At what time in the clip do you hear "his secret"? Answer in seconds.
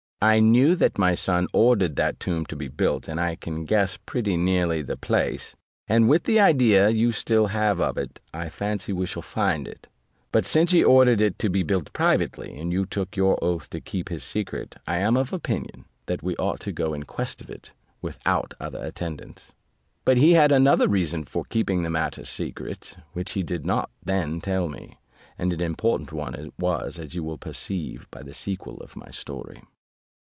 14.09-14.75